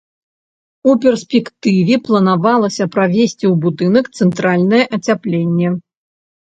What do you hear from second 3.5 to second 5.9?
ў будынак цэнтральнае ацяпленне.